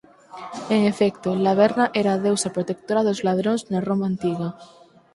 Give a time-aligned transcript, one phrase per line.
[0.75, 4.49] En efecto, Laverna era a deusa protectora dos ladróns na Roma antiga.